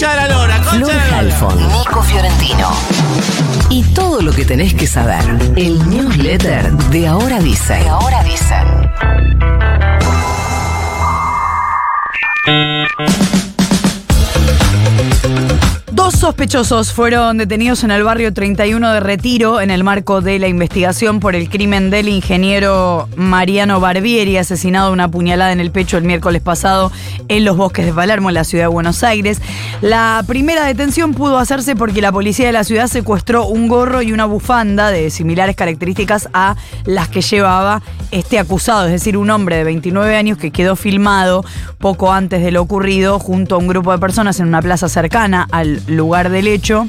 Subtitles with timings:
[0.00, 1.18] concha de la lora, concha Flor de la lora.
[1.18, 2.70] Halfon, Nico Fiorentino.
[3.68, 5.22] Y todo lo que tenés que saber.
[5.56, 7.74] El newsletter de Ahora Dice.
[7.74, 8.54] De Ahora Dice.
[16.10, 20.48] Dos sospechosos fueron detenidos en el barrio 31 de Retiro en el marco de la
[20.48, 25.98] investigación por el crimen del ingeniero Mariano Barbieri, asesinado de una puñalada en el pecho
[25.98, 26.90] el miércoles pasado
[27.28, 29.40] en los bosques de Palermo, en la ciudad de Buenos Aires.
[29.82, 34.12] La primera detención pudo hacerse porque la policía de la ciudad secuestró un gorro y
[34.12, 39.54] una bufanda de similares características a las que llevaba este acusado, es decir, un hombre
[39.54, 41.44] de 29 años que quedó filmado
[41.78, 45.46] poco antes de lo ocurrido junto a un grupo de personas en una plaza cercana
[45.52, 45.99] al lugar
[46.30, 46.86] del hecho.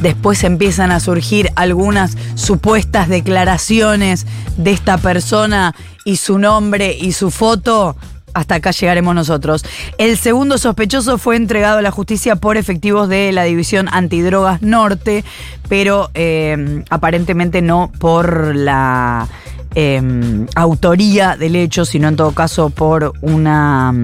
[0.00, 4.26] Después empiezan a surgir algunas supuestas declaraciones
[4.56, 7.96] de esta persona y su nombre y su foto.
[8.34, 9.64] Hasta acá llegaremos nosotros.
[9.98, 15.24] El segundo sospechoso fue entregado a la justicia por efectivos de la División Antidrogas Norte,
[15.68, 19.28] pero eh, aparentemente no por la
[19.74, 23.94] eh, autoría del hecho, sino en todo caso por una...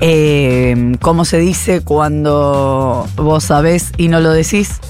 [0.00, 4.80] eh, ¿Cómo se dice cuando vos sabés y no lo decís?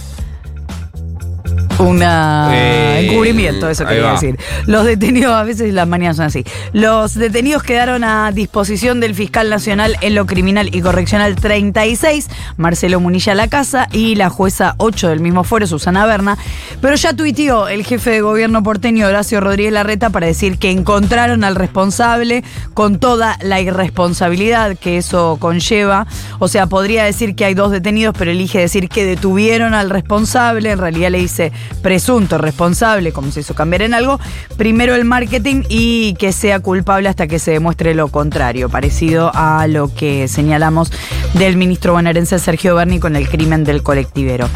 [1.81, 4.39] Una Eh, encubrimiento, eso quería decir.
[4.67, 6.45] Los detenidos, a veces las mañanas son así.
[6.73, 13.01] Los detenidos quedaron a disposición del fiscal nacional en lo criminal y correccional 36, Marcelo
[13.01, 16.37] Munilla La Casa, y la jueza 8 del mismo fuero, Susana Berna.
[16.81, 21.45] Pero ya tuiteó el jefe de gobierno porteño, Horacio Rodríguez Larreta, para decir que encontraron
[21.45, 26.07] al responsable con toda la irresponsabilidad que eso conlleva.
[26.39, 30.71] O sea, podría decir que hay dos detenidos, pero elige decir que detuvieron al responsable.
[30.71, 34.21] En realidad le dice presunto responsable, como se hizo cambiar en algo.
[34.57, 39.67] Primero el marketing y que sea culpable hasta que se demuestre lo contrario, parecido a
[39.67, 40.93] lo que señalamos
[41.35, 44.49] del ministro bonaerense Sergio Berni con el crimen del colectivero.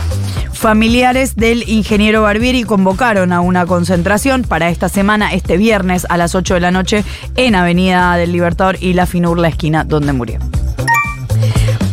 [0.52, 6.34] Familiares del ingeniero Barbieri convocaron a una concentración para esta semana, este viernes a las
[6.34, 7.04] 8 de la noche,
[7.36, 10.38] en Avenida del Libertador y La Finur, la esquina donde murió.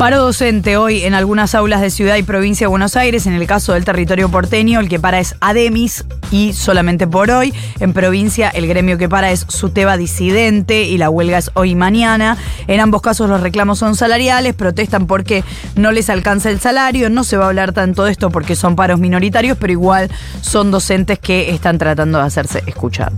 [0.01, 3.27] Paro docente hoy en algunas aulas de ciudad y provincia de Buenos Aires.
[3.27, 7.53] En el caso del territorio porteño, el que para es Ademis y solamente por hoy.
[7.79, 11.75] En provincia, el gremio que para es Suteba Disidente y la huelga es hoy y
[11.75, 12.35] mañana.
[12.65, 14.55] En ambos casos, los reclamos son salariales.
[14.55, 15.43] Protestan porque
[15.75, 17.11] no les alcanza el salario.
[17.11, 20.09] No se va a hablar tanto de esto porque son paros minoritarios, pero igual
[20.41, 23.11] son docentes que están tratando de hacerse escuchar.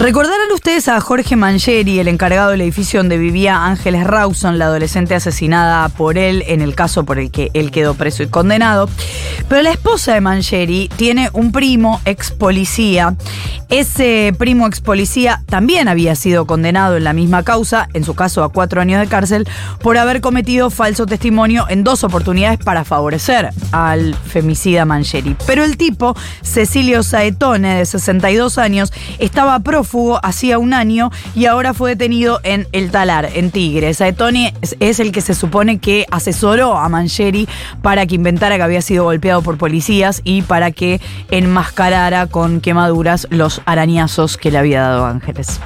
[0.00, 5.14] Recordarán ustedes a Jorge Mangieri, el encargado del edificio donde vivía Ángeles Rawson, la adolescente
[5.14, 8.88] asesinada por él en el caso por el que él quedó preso y condenado.
[9.50, 13.14] Pero la esposa de Mangieri tiene un primo ex policía.
[13.68, 18.42] Ese primo ex policía también había sido condenado en la misma causa, en su caso
[18.42, 19.46] a cuatro años de cárcel,
[19.82, 25.36] por haber cometido falso testimonio en dos oportunidades para favorecer al femicida Mangieri.
[25.46, 29.89] Pero el tipo, Cecilio Saetone, de 62 años, estaba prófugo
[30.22, 33.92] hacía un año y ahora fue detenido en El Talar, en Tigre.
[33.94, 37.48] Saetone es, es el que se supone que asesoró a Mangieri
[37.82, 43.26] para que inventara que había sido golpeado por policías y para que enmascarara con quemaduras
[43.30, 45.60] los arañazos que le había dado Ángeles.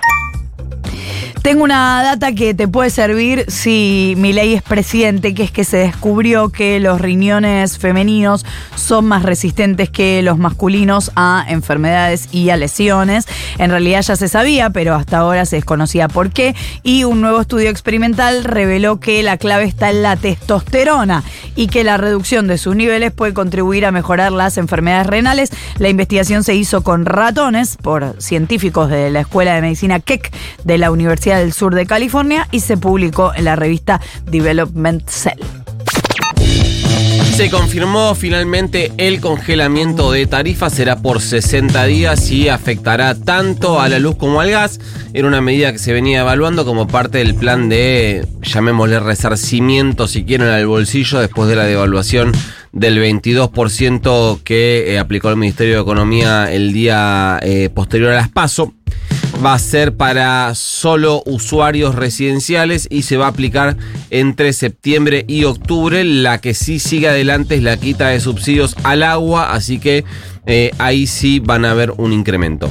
[1.44, 5.65] Tengo una data que te puede servir si mi ley es presidente, que es que
[5.65, 8.47] se descubrió que los riñones femeninos
[8.77, 13.27] son más resistentes que los masculinos a enfermedades y a lesiones.
[13.59, 16.56] En realidad ya se sabía, pero hasta ahora se desconocía por qué.
[16.82, 21.25] Y un nuevo estudio experimental reveló que la clave está en la testosterona
[21.56, 25.50] y que la reducción de sus niveles puede contribuir a mejorar las enfermedades renales.
[25.76, 30.34] La investigación se hizo con ratones por científicos de la Escuela de Medicina Keck
[30.65, 35.41] de la Universidad del Sur de California y se publicó en la revista Development Cell.
[37.34, 43.89] Se confirmó finalmente el congelamiento de tarifas, será por 60 días y afectará tanto a
[43.89, 44.78] la luz como al gas.
[45.15, 50.25] Era una medida que se venía evaluando como parte del plan de, llamémosle, resarcimiento, si
[50.25, 52.31] quieren, al bolsillo después de la devaluación
[52.70, 58.29] del 22% que eh, aplicó el Ministerio de Economía el día eh, posterior a las
[58.29, 58.75] PASO
[59.44, 63.76] va a ser para solo usuarios residenciales y se va a aplicar
[64.10, 66.04] entre septiembre y octubre.
[66.04, 70.04] La que sí sigue adelante es la quita de subsidios al agua, así que
[70.46, 72.70] eh, ahí sí van a haber un incremento.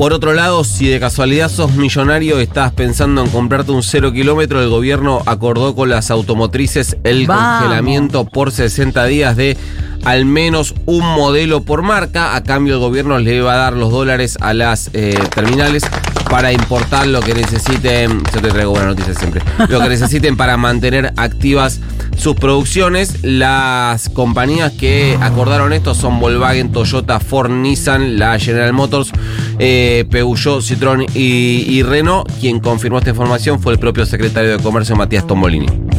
[0.00, 4.62] Por otro lado, si de casualidad sos millonario, estás pensando en comprarte un cero kilómetro,
[4.62, 7.60] el gobierno acordó con las automotrices el Vamos.
[7.60, 9.58] congelamiento por 60 días de
[10.04, 12.34] al menos un modelo por marca.
[12.34, 15.84] A cambio, el gobierno le va a dar los dólares a las eh, terminales
[16.30, 18.22] para importar lo que necesiten.
[18.32, 19.42] Yo te traigo buenas noticias siempre.
[19.68, 21.80] Lo que necesiten para mantener activas
[22.16, 23.22] sus producciones.
[23.22, 29.10] Las compañías que acordaron esto son Volkswagen, Toyota, Ford, Nissan, la General Motors,
[29.58, 32.30] eh, Peugeot, Citroën y, y Renault.
[32.40, 35.89] Quien confirmó esta información fue el propio secretario de Comercio, Matías Tombolini.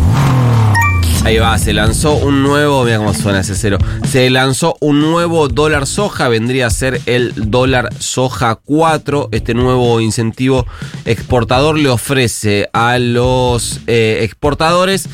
[1.24, 3.78] Ahí va, se lanzó un nuevo, mira cómo suena ese cero.
[4.08, 9.30] Se lanzó un nuevo dólar soja, vendría a ser el dólar soja 4.
[9.32, 10.66] Este nuevo incentivo
[11.06, 15.10] exportador le ofrece a los eh, exportadores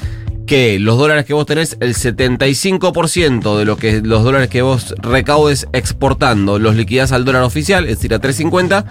[0.48, 4.96] que los dólares que vos tenés, el 75% de lo que los dólares que vos
[4.98, 8.86] recaudes exportando, los liquidás al dólar oficial, es decir, a 3.50,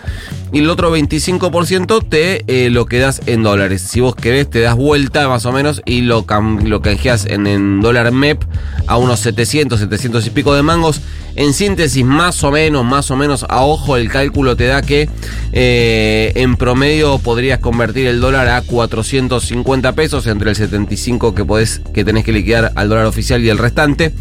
[0.52, 3.82] y el otro 25% te eh, lo quedás en dólares.
[3.82, 6.26] Si vos querés, te das vuelta más o menos y lo,
[6.64, 8.42] lo canjeás en, dólar MEP
[8.86, 11.00] a unos 700, 700 y pico de mangos.
[11.34, 15.08] En síntesis, más o menos, más o menos, a ojo, el cálculo te da que
[15.52, 21.81] eh, en promedio podrías convertir el dólar a 450 pesos entre el 75 que podés,
[21.94, 24.12] que tenés que liquidar al dólar oficial y el restante.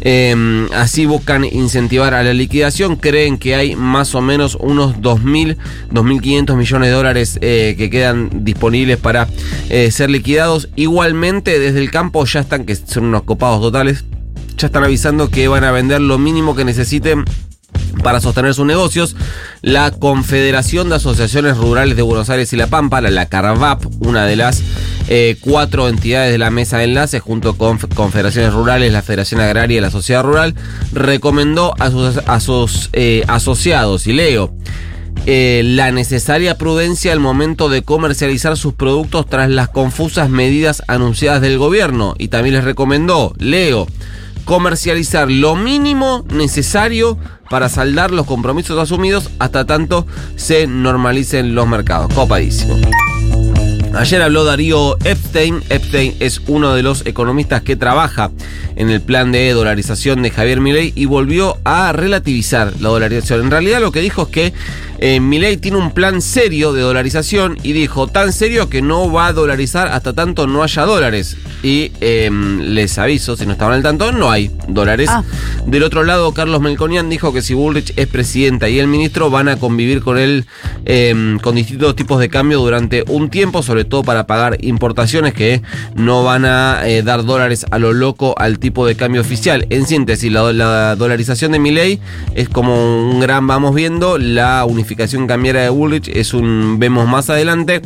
[0.00, 2.96] Eh, así buscan incentivar a la liquidación.
[2.96, 5.56] Creen que hay más o menos unos 2.000,
[5.92, 9.28] 2.500 millones de dólares eh, que quedan disponibles para
[9.68, 10.68] eh, ser liquidados.
[10.76, 14.04] Igualmente, desde el campo ya están, que son unos copados totales
[14.60, 17.24] ya están avisando que van a vender lo mínimo que necesiten
[18.02, 19.16] para sostener sus negocios.
[19.62, 24.36] La Confederación de Asociaciones Rurales de Buenos Aires y La Pampa, la CARVAP, una de
[24.36, 24.62] las
[25.12, 29.78] eh, cuatro entidades de la mesa de enlace, junto con Confederaciones Rurales, la Federación Agraria
[29.78, 30.54] y la Sociedad Rural,
[30.92, 34.54] recomendó a sus, eh, asociados, y leo,
[35.26, 41.42] eh, la necesaria prudencia al momento de comercializar sus productos tras las confusas medidas anunciadas
[41.42, 42.14] del gobierno.
[42.16, 43.88] Y también les recomendó, leo,
[44.44, 47.18] comercializar lo mínimo necesario
[47.50, 52.14] para saldar los compromisos asumidos hasta tanto se normalicen los mercados.
[52.14, 52.76] Copadísimo.
[53.94, 55.62] Ayer habló Darío Epstein.
[55.68, 58.30] Epstein es uno de los economistas que trabaja
[58.76, 63.40] en el plan de dolarización de Javier Milei y volvió a relativizar la dolarización.
[63.40, 64.52] En realidad lo que dijo es que
[65.02, 69.28] eh, Milei tiene un plan serio de dolarización y dijo tan serio que no va
[69.28, 71.38] a dolarizar hasta tanto no haya dólares.
[71.62, 75.08] Y eh, les aviso, si no estaban al tanto, no hay dólares.
[75.10, 75.24] Ah.
[75.66, 79.48] Del otro lado, Carlos Melconian dijo que si Bullrich es presidenta y el ministro van
[79.48, 80.44] a convivir con él
[80.84, 85.62] eh, con distintos tipos de cambio durante un tiempo, sobre todo para pagar importaciones que
[85.94, 89.66] no van a eh, dar dólares a lo loco al tipo de cambio oficial.
[89.70, 92.00] En síntesis, la, la dolarización de Milei
[92.34, 97.30] es como un gran vamos viendo, la unificación cambiaria de Bullrich es un vemos más
[97.30, 97.82] adelante.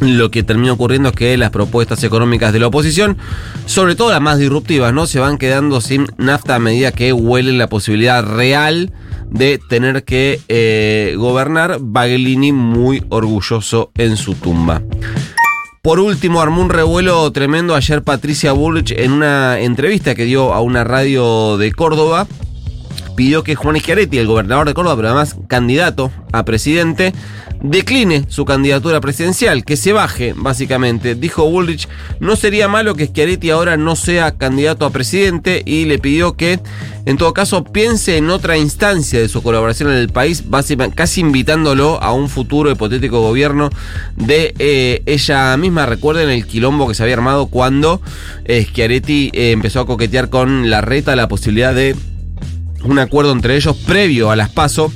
[0.00, 3.18] Lo que termina ocurriendo es que las propuestas económicas de la oposición,
[3.66, 5.06] sobre todo las más disruptivas, ¿no?
[5.06, 8.92] Se van quedando sin nafta a medida que huelen la posibilidad real
[9.30, 11.78] de tener que eh, gobernar.
[11.80, 14.82] Baglini muy orgulloso en su tumba.
[15.82, 20.60] Por último, armó un revuelo tremendo ayer Patricia Bullrich en una entrevista que dio a
[20.60, 22.26] una radio de Córdoba.
[23.16, 27.12] Pidió que Juan Schiaretti, el gobernador de Córdoba, pero además candidato a presidente,
[27.62, 31.14] decline su candidatura presidencial, que se baje, básicamente.
[31.14, 31.88] Dijo Bullrich,
[32.20, 36.58] no sería malo que Schiaretti ahora no sea candidato a presidente y le pidió que,
[37.04, 40.42] en todo caso, piense en otra instancia de su colaboración en el país,
[40.94, 43.70] casi invitándolo a un futuro hipotético gobierno
[44.16, 45.86] de eh, ella misma.
[45.86, 48.00] Recuerden el quilombo que se había armado cuando
[48.44, 51.94] eh, Schiaretti eh, empezó a coquetear con la reta la posibilidad de
[52.84, 54.92] un acuerdo entre ellos previo a las PASO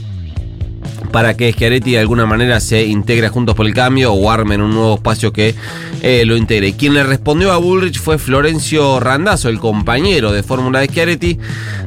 [1.13, 4.73] para que Schiaretti de alguna manera se integre Juntos por el Cambio o armen un
[4.73, 5.55] nuevo espacio que
[6.03, 6.75] eh, lo integre.
[6.75, 11.39] Quien le respondió a Bullrich fue Florencio Randazzo, el compañero de fórmula de Schiaretti.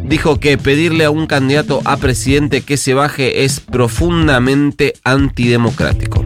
[0.03, 6.25] Dijo que pedirle a un candidato a presidente que se baje es profundamente antidemocrático.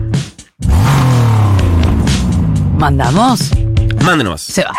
[2.78, 3.52] ¿Mandamos?
[4.04, 4.42] Mándenos.
[4.42, 4.72] Se va.